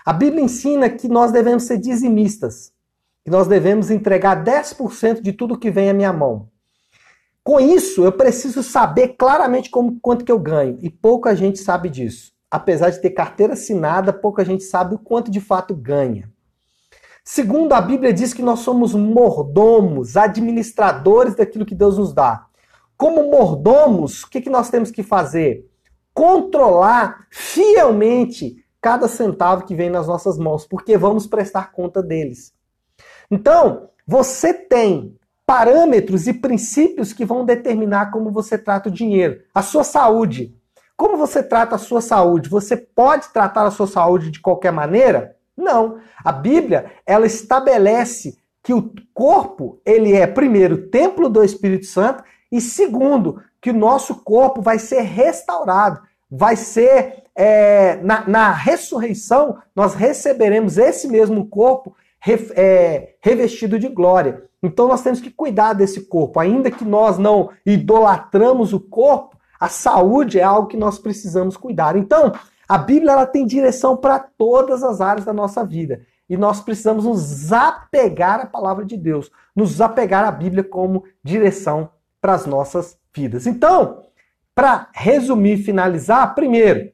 a 0.08 0.14
Bíblia 0.14 0.42
ensina 0.42 0.90
que 0.90 1.10
nós 1.10 1.34
devemos 1.34 1.64
ser 1.64 1.78
dizimistas, 1.78 2.72
que 3.26 3.30
nós 3.30 3.46
devemos 3.46 3.92
entregar 3.92 4.42
10% 4.42 5.20
de 5.20 5.34
tudo 5.34 5.60
que 5.60 5.70
vem 5.70 5.90
à 5.90 5.94
minha 5.94 6.14
mão. 6.14 6.48
Com 7.44 7.60
isso, 7.60 8.06
eu 8.06 8.14
preciso 8.14 8.64
saber 8.64 9.18
claramente 9.18 9.70
como, 9.70 10.00
quanto 10.00 10.24
que 10.24 10.32
eu 10.32 10.40
ganho. 10.40 10.78
E 10.82 10.90
pouca 10.90 11.36
gente 11.36 11.60
sabe 11.60 11.90
disso. 11.90 12.32
Apesar 12.50 12.90
de 12.90 13.02
ter 13.02 13.10
carteira 13.10 13.52
assinada, 13.52 14.14
pouca 14.14 14.46
gente 14.46 14.64
sabe 14.64 14.96
o 14.96 14.98
quanto 14.98 15.30
de 15.30 15.42
fato 15.42 15.76
ganha. 15.76 16.32
Segundo, 17.22 17.74
a 17.74 17.82
Bíblia 17.82 18.14
diz 18.14 18.34
que 18.34 18.42
nós 18.42 18.60
somos 18.60 18.94
mordomos, 18.94 20.16
administradores 20.16 21.36
daquilo 21.36 21.66
que 21.66 21.76
Deus 21.76 21.98
nos 21.98 22.14
dá. 22.14 22.46
Como 22.96 23.30
mordomos, 23.30 24.24
o 24.24 24.30
que, 24.30 24.40
que 24.40 24.50
nós 24.50 24.70
temos 24.70 24.90
que 24.90 25.04
fazer? 25.04 25.70
Controlar 26.14 27.28
fielmente 27.30 28.64
cada 28.88 29.10
centavo 29.10 29.66
que 29.66 29.76
vem 29.76 29.90
nas 29.90 30.08
nossas 30.08 30.38
mãos, 30.38 30.66
porque 30.66 30.98
vamos 30.98 31.28
prestar 31.28 31.74
conta 31.74 32.02
deles. 32.02 32.54
Então, 33.30 33.90
você 34.08 34.54
tem 34.54 35.14
parâmetros 35.46 36.26
e 36.26 36.34
princípios 36.34 37.12
que 37.12 37.26
vão 37.26 37.44
determinar 37.44 38.12
como 38.12 38.32
você 38.32 38.58
trata 38.58 38.88
o 38.88 38.92
dinheiro. 38.92 39.42
A 39.54 39.62
sua 39.62 39.84
saúde. 39.84 40.56
Como 40.96 41.18
você 41.18 41.44
trata 41.44 41.76
a 41.76 41.78
sua 41.78 42.00
saúde? 42.00 42.48
Você 42.48 42.78
pode 42.78 43.28
tratar 43.34 43.66
a 43.66 43.72
sua 43.72 43.88
saúde 43.88 44.32
de 44.32 44.40
qualquer 44.40 44.72
maneira? 44.72 45.36
Não. 45.58 45.98
A 46.24 46.32
Bíblia, 46.32 46.90
ela 47.06 47.26
estabelece 47.26 48.38
que 48.64 48.74
o 48.74 48.90
corpo, 49.14 49.82
ele 49.86 50.14
é 50.14 50.26
primeiro 50.26 50.88
templo 50.88 51.28
do 51.28 51.44
Espírito 51.44 51.88
Santo 51.88 52.24
e 52.50 52.62
segundo, 52.62 53.44
que 53.62 53.72
o 53.72 53.78
nosso 53.78 54.24
corpo 54.24 54.62
vai 54.62 54.80
ser 54.80 55.02
restaurado, 55.02 56.00
vai 56.32 56.56
ser 56.56 57.27
é, 57.38 57.98
na, 57.98 58.28
na 58.28 58.52
ressurreição, 58.52 59.60
nós 59.76 59.94
receberemos 59.94 60.80
esse 60.80 61.08
mesmo 61.08 61.46
corpo 61.46 61.96
é, 62.56 63.14
revestido 63.22 63.78
de 63.78 63.88
glória. 63.88 64.44
Então 64.62 64.88
nós 64.88 65.04
temos 65.04 65.22
que 65.22 65.30
cuidar 65.30 65.74
desse 65.74 66.08
corpo. 66.08 66.40
Ainda 66.40 66.72
que 66.72 66.84
nós 66.84 67.20
não 67.20 67.52
idolatramos 67.64 68.74
o 68.74 68.80
corpo, 68.80 69.38
a 69.60 69.70
saúde 69.70 70.40
é 70.40 70.44
algo 70.44 70.68
que 70.68 70.78
nós 70.78 70.98
precisamos 70.98 71.56
cuidar. 71.56 71.96
Então, 71.96 72.32
a 72.68 72.78
Bíblia 72.78 73.12
ela 73.12 73.26
tem 73.26 73.46
direção 73.46 73.96
para 73.96 74.20
todas 74.20 74.84
as 74.84 75.00
áreas 75.00 75.26
da 75.26 75.34
nossa 75.34 75.64
vida. 75.64 76.02
E 76.28 76.36
nós 76.36 76.60
precisamos 76.60 77.06
nos 77.06 77.54
apegar 77.54 78.42
à 78.42 78.46
palavra 78.46 78.84
de 78.84 78.98
Deus, 78.98 79.32
nos 79.56 79.80
apegar 79.80 80.26
à 80.26 80.32
Bíblia 80.32 80.64
como 80.64 81.04
direção 81.24 81.90
para 82.20 82.34
as 82.34 82.46
nossas 82.46 82.98
vidas. 83.16 83.48
Então, 83.48 84.02
para 84.54 84.90
resumir 84.94 85.60
e 85.60 85.64
finalizar, 85.64 86.36
primeiro, 86.36 86.92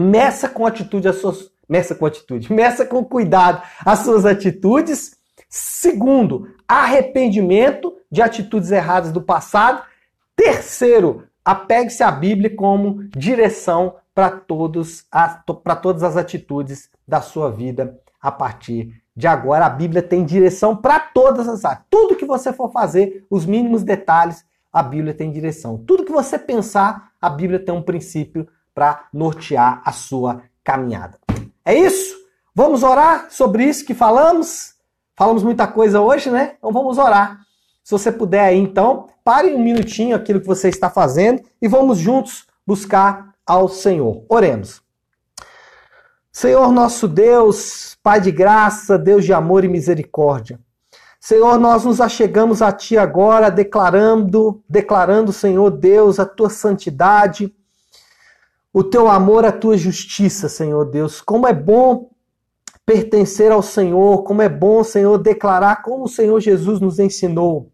meça 0.00 0.48
com 0.48 0.66
atitude 0.66 1.08
as 1.08 1.16
suas 1.16 1.50
meça 1.68 1.94
com 1.94 2.04
atitude, 2.04 2.50
meça 2.52 2.84
com 2.84 3.04
cuidado 3.04 3.62
as 3.84 4.00
suas 4.00 4.26
atitudes. 4.26 5.16
Segundo, 5.48 6.48
arrependimento 6.66 7.94
de 8.10 8.22
atitudes 8.22 8.70
erradas 8.70 9.12
do 9.12 9.20
passado. 9.20 9.82
Terceiro, 10.34 11.24
apegue-se 11.44 12.02
à 12.02 12.10
Bíblia 12.10 12.54
como 12.54 13.04
direção 13.10 13.96
para 14.14 14.30
todos 14.30 15.06
para 15.62 15.76
todas 15.76 16.02
as 16.02 16.16
atitudes 16.16 16.90
da 17.06 17.20
sua 17.20 17.50
vida 17.50 17.98
a 18.20 18.30
partir 18.30 19.02
de 19.16 19.26
agora. 19.26 19.66
A 19.66 19.70
Bíblia 19.70 20.02
tem 20.02 20.24
direção 20.24 20.76
para 20.76 21.00
todas 21.00 21.48
as 21.48 21.64
áreas. 21.64 21.84
Tudo 21.90 22.16
que 22.16 22.24
você 22.24 22.52
for 22.52 22.70
fazer, 22.70 23.26
os 23.30 23.44
mínimos 23.44 23.82
detalhes, 23.82 24.44
a 24.72 24.82
Bíblia 24.82 25.12
tem 25.12 25.30
direção. 25.30 25.76
Tudo 25.76 26.04
que 26.04 26.12
você 26.12 26.38
pensar, 26.38 27.12
a 27.20 27.28
Bíblia 27.28 27.58
tem 27.58 27.74
um 27.74 27.82
princípio 27.82 28.48
para 28.74 29.06
nortear 29.12 29.82
a 29.84 29.92
sua 29.92 30.42
caminhada. 30.64 31.18
É 31.64 31.74
isso? 31.74 32.16
Vamos 32.54 32.82
orar 32.82 33.28
sobre 33.30 33.64
isso 33.64 33.84
que 33.84 33.94
falamos? 33.94 34.74
Falamos 35.16 35.42
muita 35.42 35.66
coisa 35.66 36.00
hoje, 36.00 36.30
né? 36.30 36.54
Então 36.58 36.72
vamos 36.72 36.98
orar. 36.98 37.40
Se 37.82 37.90
você 37.90 38.12
puder 38.12 38.44
aí, 38.44 38.58
então, 38.58 39.08
pare 39.24 39.52
um 39.54 39.62
minutinho 39.62 40.14
aquilo 40.14 40.40
que 40.40 40.46
você 40.46 40.68
está 40.68 40.88
fazendo 40.88 41.42
e 41.60 41.68
vamos 41.68 41.98
juntos 41.98 42.46
buscar 42.66 43.34
ao 43.46 43.68
Senhor. 43.68 44.24
Oremos. 44.28 44.82
Senhor 46.30 46.72
nosso 46.72 47.06
Deus, 47.06 47.98
Pai 48.02 48.20
de 48.20 48.30
graça, 48.30 48.98
Deus 48.98 49.24
de 49.24 49.32
amor 49.32 49.64
e 49.64 49.68
misericórdia. 49.68 50.58
Senhor, 51.20 51.58
nós 51.58 51.84
nos 51.84 52.00
achegamos 52.00 52.62
a 52.62 52.72
Ti 52.72 52.98
agora, 52.98 53.50
declarando, 53.50 54.62
declarando, 54.68 55.32
Senhor 55.32 55.70
Deus, 55.70 56.18
a 56.18 56.24
Tua 56.26 56.50
santidade, 56.50 57.54
o 58.72 58.82
Teu 58.82 59.08
amor, 59.08 59.44
a 59.44 59.52
Tua 59.52 59.76
justiça, 59.76 60.48
Senhor 60.48 60.86
Deus. 60.86 61.20
Como 61.20 61.46
é 61.46 61.52
bom 61.52 62.10
pertencer 62.86 63.52
ao 63.52 63.62
Senhor, 63.62 64.22
como 64.24 64.42
é 64.42 64.48
bom, 64.48 64.82
Senhor, 64.82 65.18
declarar 65.18 65.82
como 65.82 66.04
o 66.04 66.08
Senhor 66.08 66.40
Jesus 66.40 66.80
nos 66.80 66.98
ensinou. 66.98 67.70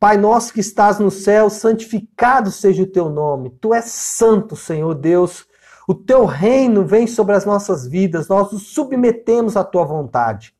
Pai 0.00 0.16
nosso 0.16 0.52
que 0.52 0.60
estás 0.60 0.98
no 0.98 1.10
céu, 1.10 1.48
santificado 1.48 2.50
seja 2.50 2.82
o 2.82 2.86
Teu 2.86 3.08
nome. 3.08 3.50
Tu 3.60 3.72
és 3.72 3.84
santo, 3.84 4.56
Senhor 4.56 4.94
Deus. 4.94 5.46
O 5.86 5.94
Teu 5.94 6.24
reino 6.24 6.84
vem 6.84 7.06
sobre 7.06 7.34
as 7.36 7.44
nossas 7.44 7.86
vidas, 7.86 8.28
nós 8.28 8.50
nos 8.50 8.68
submetemos 8.68 9.56
à 9.56 9.62
Tua 9.62 9.84
vontade. 9.84 10.54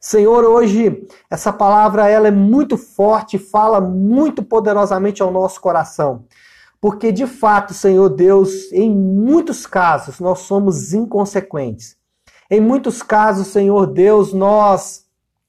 Senhor, 0.00 0.44
hoje 0.44 1.06
essa 1.30 1.52
palavra 1.52 2.08
ela 2.08 2.26
é 2.26 2.30
muito 2.30 2.78
forte, 2.78 3.38
fala 3.38 3.80
muito 3.80 4.42
poderosamente 4.42 5.22
ao 5.22 5.30
nosso 5.30 5.60
coração. 5.60 6.24
Porque 6.80 7.12
de 7.12 7.26
fato, 7.26 7.74
Senhor 7.74 8.08
Deus, 8.08 8.72
em 8.72 8.90
muitos 8.90 9.66
casos 9.66 10.18
nós 10.18 10.40
somos 10.40 10.94
inconsequentes. 10.94 11.96
Em 12.50 12.60
muitos 12.60 13.02
casos, 13.02 13.48
Senhor 13.48 13.86
Deus, 13.86 14.32
nós 14.32 15.04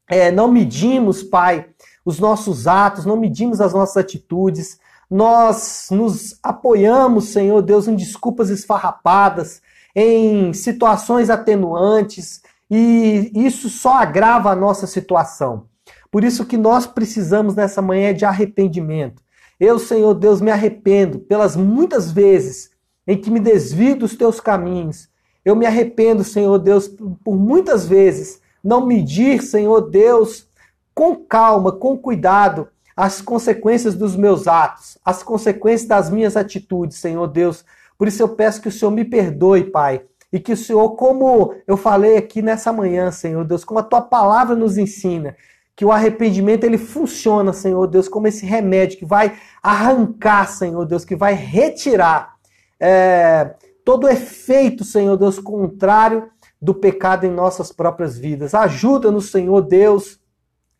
é, 0.07 0.29
não 0.29 0.51
medimos, 0.51 1.23
Pai, 1.23 1.67
os 2.05 2.19
nossos 2.19 2.67
atos, 2.67 3.05
não 3.05 3.15
medimos 3.15 3.61
as 3.61 3.73
nossas 3.73 3.97
atitudes, 3.97 4.79
nós 5.09 5.87
nos 5.89 6.37
apoiamos, 6.43 7.29
Senhor 7.29 7.61
Deus, 7.61 7.87
em 7.87 7.95
desculpas 7.95 8.49
esfarrapadas, 8.49 9.61
em 9.95 10.53
situações 10.53 11.29
atenuantes, 11.29 12.41
e 12.69 13.31
isso 13.33 13.69
só 13.69 13.95
agrava 13.95 14.51
a 14.51 14.55
nossa 14.55 14.87
situação. 14.87 15.65
Por 16.09 16.23
isso 16.23 16.45
que 16.45 16.57
nós 16.57 16.85
precisamos 16.85 17.55
nessa 17.55 17.81
manhã 17.81 18.13
de 18.13 18.25
arrependimento. 18.25 19.21
Eu, 19.61 19.77
Senhor 19.77 20.15
Deus, 20.15 20.41
me 20.41 20.49
arrependo 20.49 21.19
pelas 21.19 21.55
muitas 21.55 22.11
vezes 22.11 22.71
em 23.05 23.15
que 23.15 23.29
me 23.29 23.39
desvio 23.39 23.95
dos 23.95 24.15
teus 24.15 24.39
caminhos. 24.39 25.07
Eu 25.45 25.55
me 25.55 25.67
arrependo, 25.67 26.23
Senhor 26.23 26.57
Deus, 26.57 26.87
por 27.23 27.37
muitas 27.37 27.87
vezes 27.87 28.41
não 28.63 28.87
medir, 28.87 29.43
Senhor 29.43 29.81
Deus, 29.81 30.47
com 30.95 31.15
calma, 31.15 31.71
com 31.71 31.95
cuidado, 31.95 32.69
as 32.97 33.21
consequências 33.21 33.93
dos 33.93 34.15
meus 34.15 34.47
atos, 34.47 34.97
as 35.05 35.21
consequências 35.21 35.87
das 35.87 36.09
minhas 36.09 36.35
atitudes, 36.35 36.97
Senhor 36.97 37.27
Deus. 37.27 37.63
Por 37.99 38.07
isso 38.07 38.23
eu 38.23 38.29
peço 38.29 38.63
que 38.63 38.67
o 38.67 38.71
Senhor 38.71 38.89
me 38.89 39.05
perdoe, 39.05 39.65
Pai, 39.65 40.01
e 40.33 40.39
que 40.39 40.53
o 40.53 40.57
Senhor, 40.57 40.89
como 40.95 41.53
eu 41.67 41.77
falei 41.77 42.17
aqui 42.17 42.41
nessa 42.41 42.73
manhã, 42.73 43.11
Senhor 43.11 43.45
Deus, 43.45 43.63
como 43.63 43.79
a 43.79 43.83
tua 43.83 44.01
palavra 44.01 44.55
nos 44.55 44.79
ensina, 44.79 45.35
que 45.81 45.85
o 45.85 45.91
arrependimento 45.91 46.63
ele 46.63 46.77
funciona, 46.77 47.51
Senhor 47.51 47.87
Deus, 47.87 48.07
como 48.07 48.27
esse 48.27 48.45
remédio 48.45 48.99
que 48.99 49.05
vai 49.05 49.35
arrancar, 49.63 50.47
Senhor 50.47 50.85
Deus, 50.85 51.03
que 51.03 51.15
vai 51.15 51.33
retirar 51.33 52.35
é, 52.79 53.55
todo 53.83 54.03
o 54.03 54.07
efeito, 54.07 54.83
Senhor 54.83 55.17
Deus, 55.17 55.39
contrário 55.39 56.29
do 56.61 56.71
pecado 56.71 57.25
em 57.25 57.31
nossas 57.31 57.71
próprias 57.71 58.15
vidas. 58.15 58.53
Ajuda-nos, 58.53 59.31
Senhor 59.31 59.59
Deus, 59.63 60.19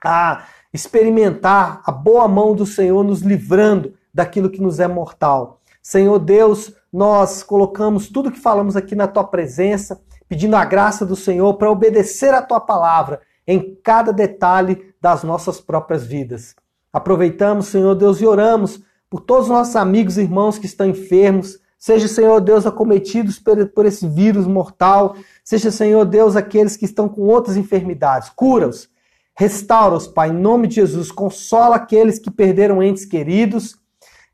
a 0.06 0.44
experimentar 0.72 1.82
a 1.84 1.92
boa 1.92 2.28
mão 2.28 2.54
do 2.54 2.68
Senhor 2.68 3.04
nos 3.04 3.22
livrando 3.22 3.96
daquilo 4.14 4.52
que 4.52 4.62
nos 4.62 4.80
é 4.80 4.88
mortal. 4.88 5.62
Senhor 5.82 6.20
Deus, 6.20 6.76
nós 6.94 7.42
colocamos 7.42 8.08
tudo 8.08 8.32
que 8.32 8.40
falamos 8.40 8.76
aqui 8.76 8.94
na 8.94 9.08
tua 9.08 9.24
presença, 9.24 10.00
pedindo 10.30 10.56
a 10.56 10.64
graça 10.64 11.04
do 11.04 11.16
Senhor 11.16 11.56
para 11.56 11.72
obedecer 11.72 12.36
a 12.36 12.42
tua 12.44 12.60
palavra 12.60 13.20
em 13.48 13.76
cada 13.84 14.14
detalhe 14.14 14.91
das 15.02 15.24
nossas 15.24 15.60
próprias 15.60 16.06
vidas. 16.06 16.56
Aproveitamos, 16.94 17.68
Senhor 17.68 17.96
Deus, 17.96 18.22
e 18.22 18.26
oramos 18.26 18.82
por 19.10 19.22
todos 19.22 19.46
os 19.46 19.52
nossos 19.52 19.76
amigos 19.76 20.18
e 20.18 20.22
irmãos 20.22 20.58
que 20.58 20.66
estão 20.66 20.88
enfermos, 20.88 21.60
seja, 21.78 22.08
Senhor 22.08 22.40
Deus, 22.40 22.66
acometidos 22.66 23.42
por 23.74 23.86
esse 23.86 24.08
vírus 24.08 24.46
mortal, 24.46 25.16
seja, 25.44 25.72
Senhor 25.72 26.06
Deus, 26.06 26.36
aqueles 26.36 26.78
que 26.78 26.86
estão 26.86 27.10
com 27.10 27.24
outras 27.24 27.58
enfermidades. 27.58 28.30
Cura-os, 28.30 28.88
restaura-os, 29.36 30.08
Pai, 30.08 30.30
em 30.30 30.34
nome 30.34 30.68
de 30.68 30.76
Jesus. 30.76 31.12
Consola 31.12 31.78
aqueles 31.78 32.20
que 32.20 32.30
perderam 32.30 32.84
entes 32.84 33.06
queridos 33.06 33.82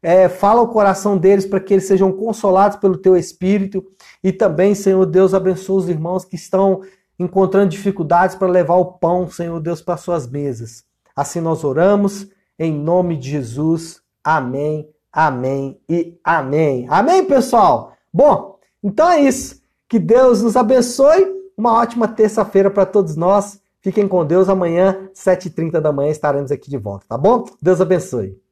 é, 0.02 0.30
fala 0.30 0.62
o 0.62 0.68
coração 0.68 1.18
deles 1.18 1.46
para 1.46 1.60
que 1.60 1.74
eles 1.74 1.86
sejam 1.86 2.12
consolados 2.12 2.78
pelo 2.78 2.98
teu 2.98 3.18
Espírito. 3.18 3.84
E 4.24 4.32
também, 4.32 4.76
Senhor 4.76 5.06
Deus, 5.06 5.34
abençoa 5.34 5.80
os 5.80 5.90
irmãos 5.90 6.24
que 6.24 6.36
estão 6.36 6.82
encontrando 7.20 7.70
dificuldades 7.70 8.36
para 8.36 8.48
levar 8.48 8.76
o 8.76 8.94
pão, 8.94 9.30
Senhor 9.30 9.60
Deus, 9.60 9.82
para 9.82 9.98
suas 9.98 10.28
mesas. 10.28 10.84
Assim 11.16 11.42
nós 11.42 11.64
oramos, 11.64 12.28
em 12.60 12.72
nome 12.72 13.18
de 13.18 13.32
Jesus. 13.32 14.02
Amém, 14.24 14.90
amém 15.12 15.80
e 15.90 16.20
amém. 16.24 16.86
Amém, 16.90 17.26
pessoal? 17.26 17.94
Bom, 18.14 18.60
então 18.84 19.10
é 19.10 19.22
isso. 19.22 19.62
Que 19.88 20.00
Deus 20.00 20.42
nos 20.42 20.56
abençoe. 20.56 21.36
Uma 21.58 21.74
ótima 21.74 22.08
terça-feira 22.08 22.70
para 22.70 22.86
todos 22.86 23.16
nós. 23.16 23.60
Fiquem 23.82 24.08
com 24.08 24.26
Deus. 24.26 24.50
Amanhã, 24.50 25.10
7h30 25.14 25.80
da 25.80 25.92
manhã, 25.92 26.12
estaremos 26.12 26.52
aqui 26.52 26.70
de 26.70 26.78
volta, 26.78 27.06
tá 27.08 27.18
bom? 27.18 27.46
Deus 27.62 27.82
abençoe. 27.82 28.47